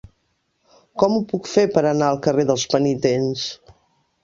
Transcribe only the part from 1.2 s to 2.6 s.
puc fer per anar al carrer